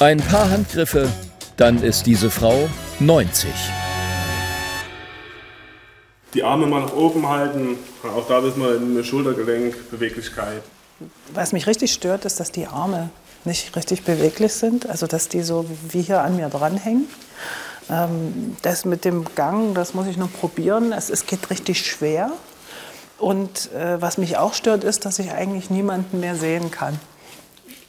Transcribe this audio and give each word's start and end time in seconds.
Ein 0.00 0.18
paar 0.18 0.48
Handgriffe, 0.48 1.08
dann 1.56 1.82
ist 1.82 2.06
diese 2.06 2.30
Frau 2.30 2.68
90. 3.00 3.50
Die 6.34 6.44
Arme 6.44 6.66
mal 6.68 6.82
nach 6.82 6.92
oben 6.92 7.28
halten, 7.28 7.76
auch 8.04 8.28
da 8.28 8.44
wissen 8.44 8.62
wir 8.62 8.76
eine 8.76 9.02
Schultergelenkbeweglichkeit. 9.02 10.62
Was 11.34 11.52
mich 11.52 11.66
richtig 11.66 11.92
stört, 11.92 12.24
ist, 12.26 12.38
dass 12.38 12.52
die 12.52 12.68
Arme 12.68 13.10
nicht 13.44 13.74
richtig 13.74 14.04
beweglich 14.04 14.52
sind, 14.52 14.88
also 14.88 15.08
dass 15.08 15.28
die 15.28 15.42
so 15.42 15.66
wie 15.88 16.02
hier 16.02 16.22
an 16.22 16.36
mir 16.36 16.48
dranhängen. 16.48 17.08
Ähm, 17.90 18.56
das 18.62 18.84
mit 18.84 19.04
dem 19.04 19.24
Gang, 19.34 19.74
das 19.74 19.94
muss 19.94 20.06
ich 20.06 20.16
noch 20.16 20.32
probieren. 20.32 20.92
Es, 20.92 21.10
es 21.10 21.26
geht 21.26 21.50
richtig 21.50 21.84
schwer. 21.84 22.30
Und 23.18 23.72
äh, 23.72 24.00
was 24.00 24.16
mich 24.16 24.36
auch 24.36 24.54
stört, 24.54 24.84
ist, 24.84 25.06
dass 25.06 25.18
ich 25.18 25.32
eigentlich 25.32 25.70
niemanden 25.70 26.20
mehr 26.20 26.36
sehen 26.36 26.70
kann. 26.70 27.00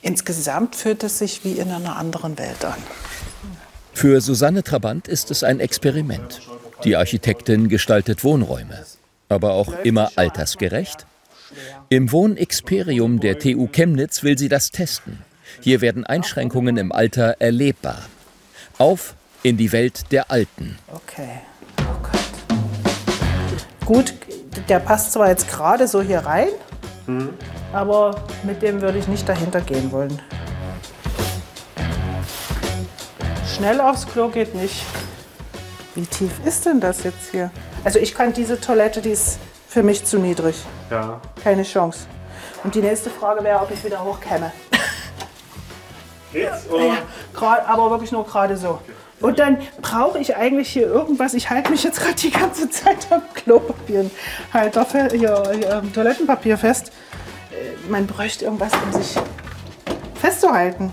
Insgesamt 0.02 0.76
fühlt 0.76 1.04
es 1.04 1.20
sich 1.20 1.44
wie 1.44 1.54
in 1.54 1.72
einer 1.72 1.98
anderen 1.98 2.38
Welt 2.38 2.64
an. 2.64 2.82
Für 3.94 4.22
Susanne 4.22 4.64
Trabant 4.64 5.08
ist 5.08 5.30
es 5.30 5.44
ein 5.44 5.60
Experiment. 5.60 6.42
Die 6.86 6.96
Architektin 6.96 7.68
gestaltet 7.68 8.24
Wohnräume, 8.24 8.86
aber 9.28 9.52
auch 9.54 9.74
immer 9.84 10.12
altersgerecht. 10.16 11.06
Im 11.90 12.12
Wohnexperium 12.12 13.20
der 13.20 13.40
TU 13.40 13.68
Chemnitz 13.68 14.24
will 14.24 14.38
sie 14.38 14.48
das 14.48 14.72
testen. 14.72 15.24
Hier 15.62 15.82
werden 15.82 16.06
Einschränkungen 16.06 16.78
im 16.78 16.92
Alter 16.92 17.36
erlebbar. 17.40 18.04
Auf 18.78 19.16
in 19.44 19.58
die 19.58 19.72
Welt 19.72 20.12
der 20.12 20.32
Alten. 20.32 20.78
Okay. 20.88 21.42
Oh 21.82 22.00
Gott. 22.02 23.86
Gut, 23.86 24.14
der 24.70 24.80
passt 24.80 25.12
zwar 25.14 25.30
jetzt 25.30 25.50
gerade 25.50 25.88
so 25.88 26.02
hier 26.02 26.20
rein, 26.20 26.50
mhm. 27.08 27.30
Aber 27.74 28.24
mit 28.44 28.62
dem 28.62 28.82
würde 28.82 28.98
ich 28.98 29.08
nicht 29.08 29.28
dahinter 29.28 29.62
gehen 29.62 29.92
wollen. 29.92 30.22
Schnell 33.56 33.82
aufs 33.82 34.08
Klo 34.08 34.30
geht 34.30 34.56
nicht. 34.56 34.86
Wie 35.96 36.06
tief 36.06 36.32
ist 36.46 36.66
denn 36.66 36.80
das 36.80 37.04
jetzt 37.04 37.32
hier? 37.32 37.52
Also 37.84 38.00
ich 38.00 38.14
kann 38.14 38.34
diese 38.34 38.60
Toilette, 38.60 39.02
die 39.02 39.12
ist 39.12 39.40
für 39.68 39.84
mich 39.84 40.06
zu 40.06 40.18
niedrig. 40.18 40.56
Ja. 40.90 41.20
Keine 41.44 41.64
Chance. 41.64 42.08
Und 42.64 42.76
die 42.76 42.82
nächste 42.82 43.10
Frage 43.10 43.44
wäre, 43.44 43.60
ob 43.60 43.72
ich 43.72 43.84
wieder 43.84 44.04
hochkämme. 44.04 44.52
Geht's? 46.32 46.70
Oder? 46.70 46.86
Ja, 46.86 46.98
grad, 47.34 47.68
aber 47.68 47.90
wirklich 47.92 48.12
nur 48.12 48.26
gerade 48.26 48.56
so. 48.56 48.80
Und 49.20 49.40
dann 49.40 49.58
brauche 49.82 50.20
ich 50.20 50.36
eigentlich 50.36 50.70
hier 50.70 50.88
irgendwas. 50.88 51.34
Ich 51.34 51.50
halte 51.50 51.72
mich 51.72 51.84
jetzt 51.84 52.00
gerade 52.00 52.16
die 52.16 52.32
ganze 52.32 52.70
Zeit 52.70 53.08
am 53.10 53.22
Klopapierhalter, 53.34 54.86
hier, 55.12 55.44
hier, 55.52 55.84
Toilettenpapier 55.94 56.58
fest. 56.58 56.92
Äh, 57.60 57.90
man 57.90 58.08
bräuchte 58.08 58.46
irgendwas, 58.46 58.72
um 58.74 59.02
sich 59.02 59.16
festzuhalten. 60.16 60.92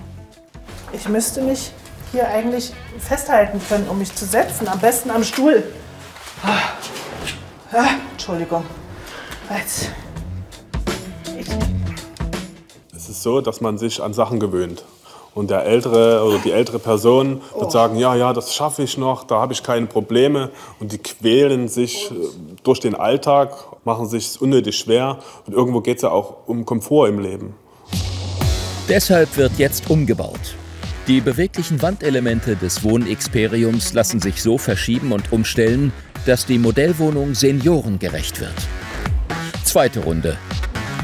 Ich 0.93 1.09
müsste 1.09 1.41
mich 1.43 1.73
hier 2.13 2.29
eigentlich 2.29 2.73
festhalten 2.99 3.61
können, 3.69 3.89
um 3.89 3.99
mich 3.99 4.15
zu 4.15 4.25
setzen. 4.25 4.69
Am 4.69 4.79
besten 4.79 5.11
am 5.11 5.25
Stuhl. 5.25 5.63
Ah, 6.43 6.59
ah, 7.73 7.89
Entschuldigung. 8.13 8.65
Jetzt. 9.57 9.91
Es 12.95 13.09
ist 13.09 13.23
so, 13.23 13.41
dass 13.41 13.61
man 13.61 13.79
sich 13.79 14.03
an 14.03 14.13
Sachen 14.13 14.41
gewöhnt. 14.41 14.85
Und 15.37 15.51
der 15.51 15.67
ältere 15.67 16.25
oder 16.25 16.39
die 16.39 16.51
ältere 16.51 16.79
Person 16.79 17.43
wird 17.53 17.67
oh. 17.67 17.69
sagen, 17.71 17.99
ja, 17.99 18.15
ja, 18.15 18.33
das 18.33 18.55
schaffe 18.55 18.83
ich 18.83 18.97
noch, 18.97 19.23
da 19.25 19.39
habe 19.39 19.53
ich 19.53 19.63
keine 19.63 19.85
Probleme. 19.85 20.51
Und 20.81 20.93
die 20.93 20.99
quälen 20.99 21.69
sich 21.69 22.11
äh, 22.11 22.15
durch 22.63 22.81
den 22.81 22.95
Alltag, 22.95 23.55
machen 23.85 24.09
sich 24.09 24.41
unnötig 24.41 24.79
schwer. 24.79 25.19
Und 25.47 25.53
irgendwo 25.53 25.83
geht 25.83 25.97
es 25.97 26.03
ja 26.05 26.11
auch 26.11 26.47
um 26.47 26.65
Komfort 26.65 27.09
im 27.09 27.19
Leben. 27.19 27.55
Deshalb 28.89 29.37
wird 29.37 29.53
jetzt 29.59 29.91
umgebaut. 29.91 30.57
Die 31.07 31.21
beweglichen 31.21 31.83
Wandelemente 31.83 32.57
des 32.57 32.83
Wohnexperiums 32.83 33.93
lassen 33.93 34.21
sich 34.21 34.43
so 34.43 34.57
verschieben 34.57 35.13
und 35.13 35.33
umstellen, 35.33 35.93
dass 36.25 36.47
die 36.47 36.59
Modellwohnung 36.59 37.35
seniorengerecht 37.35 38.41
wird. 38.41 38.55
Zweite 39.65 40.01
Runde. 40.01 40.39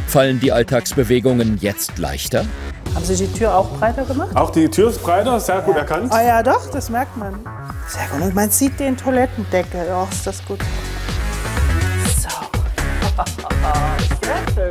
Fallen 0.07 0.41
die 0.41 0.53
Alltagsbewegungen 0.53 1.59
jetzt 1.61 1.99
leichter? 1.99 2.47
Haben 2.95 3.05
Sie 3.07 3.27
die 3.27 3.33
Tür 3.33 3.57
auch 3.57 3.69
breiter 3.79 4.05
gemacht? 4.05 4.37
Auch 4.37 4.51
die 4.51 4.69
Tür 4.69 4.91
ist 4.91 5.03
breiter, 5.03 5.41
sehr 5.41 5.63
gut 5.63 5.75
ja. 5.75 5.81
erkannt. 5.81 6.13
Ah 6.13 6.23
ja, 6.23 6.43
doch, 6.43 6.71
das 6.71 6.91
merkt 6.91 7.17
man. 7.17 7.35
Sehr 7.89 8.07
gut. 8.09 8.21
Und 8.21 8.35
man 8.35 8.51
sieht 8.51 8.79
den 8.79 8.97
Toilettendeckel. 8.97 9.87
Ja, 9.87 10.07
ist 10.11 10.27
das 10.27 10.45
gut. 10.45 10.61
So. 12.21 12.29
sehr 14.23 14.37
schön. 14.55 14.71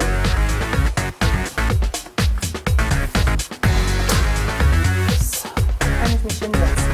So, 5.20 5.50
kann 5.80 6.12
ich 6.14 6.24
mich 6.24 6.40
hinsetzen. 6.40 6.92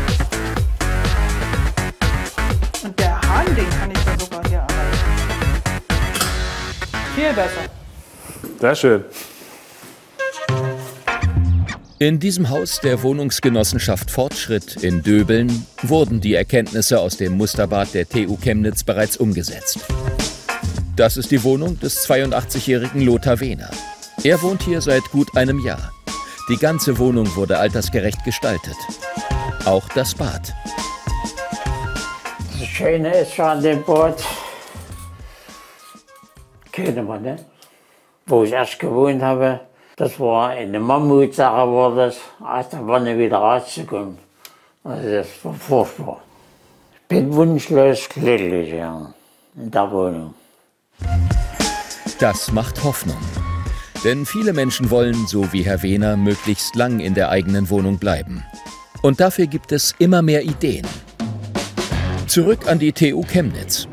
Und 2.86 3.00
der 3.00 3.22
Hahn, 3.22 3.46
den 3.54 3.70
kann 3.70 3.92
ich 3.92 4.06
ja 4.06 4.18
sogar 4.18 4.44
hier 4.48 4.60
erreichen. 4.60 5.08
Viel 7.16 7.34
besser. 7.34 7.62
Sehr 8.60 8.76
schön. 8.76 9.04
In 12.00 12.20
diesem 12.20 12.50
Haus 12.50 12.80
der 12.80 13.02
Wohnungsgenossenschaft 13.02 14.12
Fortschritt 14.12 14.84
in 14.84 15.02
Döbeln 15.02 15.66
wurden 15.82 16.22
die 16.22 16.36
Erkenntnisse 16.36 17.00
aus 17.00 17.18
dem 17.18 17.36
Musterbad 17.36 17.96
der 17.96 18.08
TU 18.08 18.38
Chemnitz 18.38 18.84
bereits 18.84 19.18
umgesetzt. 19.18 19.80
Das 20.96 21.18
ist 21.18 21.32
die 21.32 21.44
Wohnung 21.44 21.80
des 21.80 22.08
82-jährigen 22.08 23.02
Lothar 23.02 23.40
Wehner. 23.40 23.72
Er 24.24 24.40
wohnt 24.44 24.62
hier 24.62 24.80
seit 24.80 25.06
gut 25.06 25.36
einem 25.36 25.66
Jahr. 25.66 25.92
Die 26.50 26.58
ganze 26.58 27.00
Wohnung 27.00 27.36
wurde 27.36 27.58
altersgerecht 27.58 28.24
gestaltet. 28.24 28.78
Auch 29.66 29.90
das 29.96 30.14
Bad. 30.14 30.54
Das 32.60 32.68
Schöne 32.68 33.12
ist 33.22 33.34
schon 33.34 33.46
an 33.46 33.64
dem 33.64 33.84
Bad, 33.84 34.24
kennt 36.72 37.08
man, 37.08 37.24
ne? 37.24 37.38
Wo 38.28 38.44
ich 38.44 38.52
erst 38.52 38.78
gewohnt 38.78 39.24
habe, 39.24 39.67
das 39.98 40.20
war 40.20 40.50
eine 40.50 40.80
Mammutsache, 40.80 41.68
war 41.74 41.96
das, 41.96 42.18
aus 42.40 42.70
der 42.70 42.88
Wanne 42.88 43.18
wieder 43.18 43.38
rauszukommen. 43.38 44.18
Also 44.84 45.10
das 45.10 45.28
war 45.44 45.54
furchtbar. 45.54 46.22
Ich 46.94 47.08
bin 47.08 47.34
wunschlos 47.34 48.08
glücklich 48.08 48.74
ja, 48.74 49.12
in 49.56 49.72
der 49.72 49.92
Wohnung. 49.92 50.36
Das 52.20 52.52
macht 52.52 52.84
Hoffnung. 52.84 53.18
Denn 54.04 54.28
viele 54.28 54.54
Menschen 54.54 54.92
wollen, 54.92 55.26
so 55.26 55.52
wie 55.52 55.64
Herr 55.64 55.82
Wehner, 55.82 56.16
möglichst 56.16 56.76
lang 56.76 57.00
in 57.00 57.16
der 57.16 57.30
eigenen 57.30 57.70
Wohnung 57.72 57.98
bleiben. 57.98 58.46
Und 59.02 59.20
dafür 59.20 59.48
gibt 59.48 59.72
es 59.72 59.96
immer 59.98 60.22
mehr 60.22 60.44
Ideen. 60.44 60.86
Zurück 62.28 62.68
an 62.68 62.78
die 62.78 62.92
TU 62.92 63.24
Chemnitz. 63.24 63.88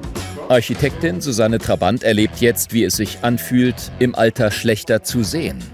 Architektin 0.50 1.22
Susanne 1.22 1.58
Trabant 1.58 2.02
erlebt 2.02 2.42
jetzt, 2.42 2.74
wie 2.74 2.84
es 2.84 2.96
sich 2.96 3.20
anfühlt, 3.22 3.90
im 3.98 4.14
Alter 4.14 4.50
schlechter 4.50 5.02
zu 5.02 5.22
sehen. 5.22 5.73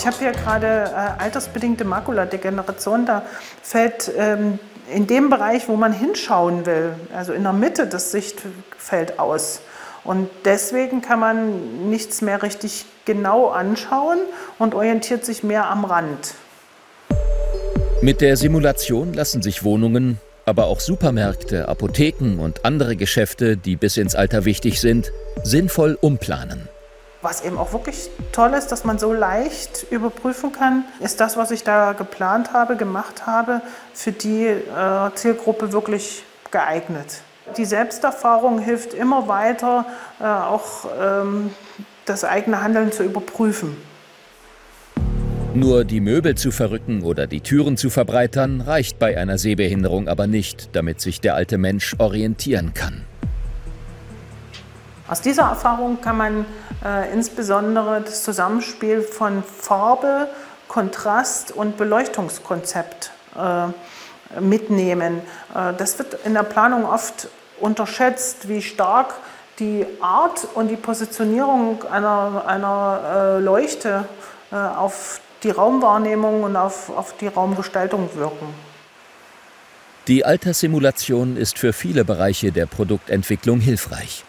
Ich 0.00 0.06
habe 0.06 0.16
hier 0.18 0.32
gerade 0.32 0.66
äh, 0.66 1.22
altersbedingte 1.22 1.84
Makuladegeneration. 1.84 3.04
Da 3.04 3.22
fällt 3.62 4.10
ähm, 4.16 4.58
in 4.90 5.06
dem 5.06 5.28
Bereich, 5.28 5.68
wo 5.68 5.76
man 5.76 5.92
hinschauen 5.92 6.64
will, 6.64 6.94
also 7.14 7.34
in 7.34 7.42
der 7.42 7.52
Mitte 7.52 7.86
des 7.86 8.10
Sichtfeld 8.10 9.18
aus. 9.18 9.60
Und 10.02 10.30
deswegen 10.46 11.02
kann 11.02 11.20
man 11.20 11.90
nichts 11.90 12.22
mehr 12.22 12.42
richtig 12.42 12.86
genau 13.04 13.50
anschauen 13.50 14.20
und 14.58 14.74
orientiert 14.74 15.26
sich 15.26 15.42
mehr 15.42 15.66
am 15.66 15.84
Rand. 15.84 16.32
Mit 18.00 18.22
der 18.22 18.38
Simulation 18.38 19.12
lassen 19.12 19.42
sich 19.42 19.64
Wohnungen, 19.64 20.18
aber 20.46 20.68
auch 20.68 20.80
Supermärkte, 20.80 21.68
Apotheken 21.68 22.38
und 22.38 22.64
andere 22.64 22.96
Geschäfte, 22.96 23.58
die 23.58 23.76
bis 23.76 23.98
ins 23.98 24.14
Alter 24.14 24.46
wichtig 24.46 24.80
sind, 24.80 25.12
sinnvoll 25.44 25.98
umplanen. 26.00 26.70
Was 27.22 27.44
eben 27.44 27.58
auch 27.58 27.74
wirklich 27.74 28.08
toll 28.32 28.54
ist, 28.54 28.68
dass 28.68 28.84
man 28.84 28.98
so 28.98 29.12
leicht 29.12 29.86
überprüfen 29.90 30.52
kann, 30.52 30.84
ist 31.00 31.20
das, 31.20 31.36
was 31.36 31.50
ich 31.50 31.64
da 31.64 31.92
geplant 31.92 32.54
habe, 32.54 32.76
gemacht 32.76 33.26
habe, 33.26 33.60
für 33.92 34.12
die 34.12 34.46
äh, 34.46 35.10
Zielgruppe 35.14 35.72
wirklich 35.72 36.24
geeignet. 36.50 37.20
Die 37.58 37.66
Selbsterfahrung 37.66 38.58
hilft 38.58 38.94
immer 38.94 39.28
weiter, 39.28 39.84
äh, 40.18 40.24
auch 40.24 40.88
ähm, 40.98 41.50
das 42.06 42.24
eigene 42.24 42.62
Handeln 42.62 42.90
zu 42.90 43.02
überprüfen. 43.02 43.76
Nur 45.52 45.84
die 45.84 46.00
Möbel 46.00 46.36
zu 46.36 46.52
verrücken 46.52 47.02
oder 47.02 47.26
die 47.26 47.40
Türen 47.40 47.76
zu 47.76 47.90
verbreitern 47.90 48.62
reicht 48.62 48.98
bei 48.98 49.18
einer 49.18 49.36
Sehbehinderung 49.36 50.08
aber 50.08 50.26
nicht, 50.26 50.70
damit 50.74 51.00
sich 51.02 51.20
der 51.20 51.34
alte 51.34 51.58
Mensch 51.58 51.96
orientieren 51.98 52.72
kann. 52.72 53.04
Aus 55.10 55.20
dieser 55.20 55.42
Erfahrung 55.42 56.00
kann 56.00 56.16
man 56.16 56.46
äh, 56.84 57.12
insbesondere 57.12 58.00
das 58.00 58.22
Zusammenspiel 58.22 59.02
von 59.02 59.42
Farbe, 59.42 60.28
Kontrast 60.68 61.50
und 61.50 61.76
Beleuchtungskonzept 61.76 63.10
äh, 63.36 64.40
mitnehmen. 64.40 65.20
Äh, 65.52 65.72
das 65.76 65.98
wird 65.98 66.16
in 66.24 66.34
der 66.34 66.44
Planung 66.44 66.84
oft 66.84 67.26
unterschätzt, 67.58 68.48
wie 68.48 68.62
stark 68.62 69.14
die 69.58 69.84
Art 70.00 70.46
und 70.54 70.68
die 70.68 70.76
Positionierung 70.76 71.82
einer, 71.90 72.44
einer 72.46 73.00
äh, 73.02 73.40
Leuchte 73.40 74.04
äh, 74.52 74.54
auf 74.54 75.20
die 75.42 75.50
Raumwahrnehmung 75.50 76.44
und 76.44 76.54
auf, 76.54 76.88
auf 76.96 77.16
die 77.16 77.26
Raumgestaltung 77.26 78.10
wirken. 78.14 78.46
Die 80.06 80.24
Alterssimulation 80.24 81.36
ist 81.36 81.58
für 81.58 81.72
viele 81.72 82.04
Bereiche 82.04 82.52
der 82.52 82.66
Produktentwicklung 82.66 83.58
hilfreich. 83.58 84.24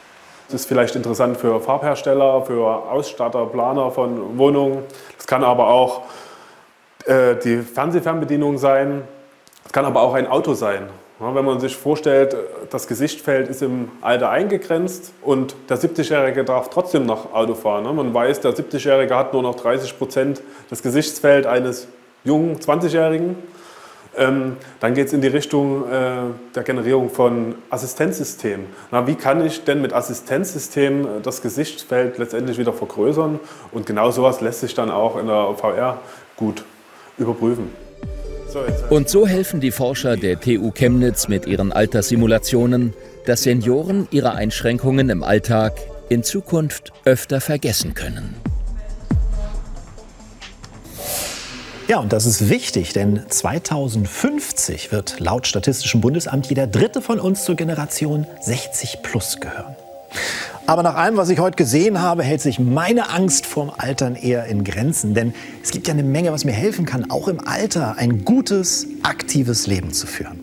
Das 0.52 0.62
ist 0.62 0.68
vielleicht 0.68 0.98
interessant 0.98 1.38
für 1.38 1.62
Farbhersteller, 1.62 2.42
für 2.42 2.66
Ausstatter, 2.92 3.46
Planer 3.46 3.90
von 3.90 4.38
Wohnungen. 4.38 4.80
Es 5.18 5.26
kann 5.26 5.46
aber 5.46 5.70
auch 5.70 6.02
äh, 7.06 7.36
die 7.42 7.60
Fernsehfernbedienung 7.60 8.58
sein. 8.58 9.04
Es 9.66 9.72
kann 9.72 9.86
aber 9.86 10.02
auch 10.02 10.14
ein 10.14 10.28
Auto 10.28 10.54
sein. 10.54 10.90
Ja, 11.22 11.34
wenn 11.34 11.46
man 11.46 11.62
sich 11.62 11.78
vorstellt, 11.78 12.36
das 12.70 12.86
Gesichtsfeld 12.88 13.48
ist 13.48 13.62
im 13.62 13.92
Alter 14.02 14.30
eingegrenzt 14.30 15.14
und 15.22 15.56
der 15.70 15.78
70-Jährige 15.78 16.44
darf 16.44 16.70
trotzdem 16.70 17.06
noch 17.06 17.34
Auto 17.34 17.56
fahren. 17.56 17.86
Ne? 17.86 17.94
Man 17.94 18.14
weiß, 18.14 18.42
der 18.42 18.52
70-Jährige 18.52 19.16
hat 19.16 19.32
nur 19.32 19.44
noch 19.44 19.56
30 19.56 19.98
Prozent 19.98 20.42
des 20.70 20.84
Gesichtsfelds 20.84 21.48
eines 21.48 21.88
jungen 22.26 22.58
20-Jährigen. 22.58 23.38
Ähm, 24.18 24.58
dann 24.82 24.94
geht 24.94 25.08
es 25.08 25.14
in 25.14 25.22
die 25.22 25.28
Richtung 25.28 25.90
äh, 25.90 26.16
der 26.54 26.64
Generierung 26.64 27.10
von 27.10 27.56
Assistenzsystemen. 27.70 28.66
Na, 28.92 29.08
wie 29.08 29.16
kann 29.16 29.46
ich 29.46 29.64
denn 29.64 29.82
mit 29.82 29.94
Assistenzsystemen 29.94 31.06
äh, 31.06 31.08
das 31.24 31.42
Gesichtsfeld 31.42 32.18
letztendlich 32.18 32.58
wieder 32.58 32.74
vergrößern? 32.74 33.40
Und 33.72 33.86
genau 33.86 34.12
sowas 34.12 34.42
lässt 34.42 34.60
sich 34.60 34.74
dann 34.74 34.92
auch 34.92 35.18
in 35.18 35.28
der 35.28 35.54
VR 35.56 36.00
gut 36.36 36.66
überprüfen. 37.18 37.70
Und 38.90 39.08
so 39.08 39.26
helfen 39.26 39.62
die 39.62 39.72
Forscher 39.72 40.18
der 40.18 40.38
TU 40.38 40.72
Chemnitz 40.72 41.30
mit 41.30 41.46
ihren 41.48 41.72
Alterssimulationen, 41.72 42.94
dass 43.26 43.44
Senioren 43.44 44.10
ihre 44.12 44.34
Einschränkungen 44.34 45.10
im 45.10 45.24
Alltag 45.24 45.74
in 46.10 46.24
Zukunft 46.24 46.92
öfter 47.06 47.40
vergessen 47.40 47.94
können. 47.94 48.36
Ja, 51.88 52.00
und 52.00 52.14
das 52.14 52.26
ist 52.26 52.50
wichtig, 52.50 52.94
denn 52.94 53.24
2050 53.28 54.92
wird 54.92 55.20
laut 55.20 55.48
Statistischem 55.48 56.02
Bundesamt 56.02 56.48
jeder 56.48 56.68
Dritte 56.68 57.02
von 57.02 57.20
uns 57.20 57.44
zur 57.44 57.56
Generation 57.56 58.26
60 58.42 59.02
plus 59.02 59.40
gehören. 59.40 59.76
Aber 60.68 60.84
nach 60.84 60.96
allem, 60.96 61.18
was 61.18 61.30
ich 61.30 61.40
heute 61.40 61.58
gesehen 61.58 62.02
habe, 62.02 62.24
hält 62.24 62.42
sich 62.42 62.60
meine 62.60 63.10
Angst 63.10 63.46
vorm 63.46 63.72
Altern 63.76 64.16
eher 64.16 64.46
in 64.46 64.64
Grenzen. 64.64 65.14
Denn 65.14 65.34
es 65.62 65.72
gibt 65.72 65.88
ja 65.88 65.94
eine 65.94 66.04
Menge, 66.04 66.32
was 66.32 66.46
mir 66.46 66.54
helfen 66.54 66.86
kann, 66.86 67.10
auch 67.10 67.28
im 67.28 67.46
Alter 67.46 67.98
ein 67.98 68.24
gutes, 68.24 68.88
aktives 69.04 69.68
Leben 69.68 69.92
zu 69.92 70.08
führen. 70.08 70.40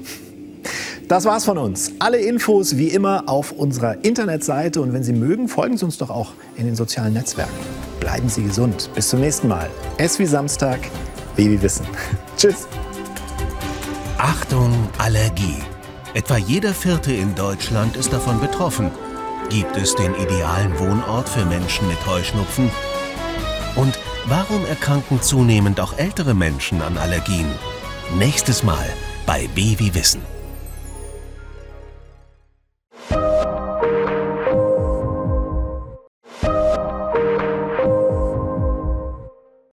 Das 1.07 1.25
war's 1.25 1.47
von 1.47 1.57
uns. 1.57 1.93
Alle 2.01 2.19
Infos 2.19 2.77
wie 2.77 2.89
immer 2.89 3.25
auf 3.27 3.53
unserer 3.53 4.05
Internetseite. 4.05 4.83
Und 4.83 4.93
wenn 4.93 5.03
Sie 5.03 5.15
mögen, 5.15 5.49
folgen 5.49 5.79
Sie 5.79 5.85
uns 5.87 5.97
doch 5.97 6.11
auch 6.11 6.33
in 6.57 6.67
den 6.67 6.77
sozialen 6.77 7.15
Netzwerken. 7.15 7.55
Bleiben 8.01 8.29
Sie 8.29 8.43
gesund. 8.43 8.91
Bis 8.95 9.09
zum 9.09 9.21
nächsten 9.21 9.49
Mal. 9.49 9.71
Es 9.97 10.19
wie 10.19 10.27
Samstag, 10.27 10.81
Baby 11.39 11.63
wissen. 11.63 11.87
Tschüss. 12.37 12.67
Achtung, 14.19 14.73
Allergie. 14.99 15.63
Etwa 16.13 16.37
jeder 16.37 16.75
Vierte 16.75 17.13
in 17.13 17.37
Deutschland 17.37 17.97
ist 17.97 18.13
davon 18.13 18.41
betroffen. 18.41 18.91
Gibt 19.49 19.77
es 19.77 19.95
den 19.95 20.15
idealen 20.17 20.77
Wohnort 20.81 21.29
für 21.29 21.45
Menschen 21.45 21.87
mit 21.87 22.05
Heuschnupfen? 22.07 22.71
Und 23.77 23.97
warum 24.27 24.67
erkranken 24.67 25.23
zunehmend 25.23 25.79
auch 25.79 25.97
ältere 25.97 26.35
Menschen 26.35 26.83
an 26.83 26.99
Allergien? 26.99 27.53
Nächstes 28.19 28.65
Mal 28.65 28.89
bei 29.25 29.49
Baby 29.55 29.95
Wissen. 29.95 30.38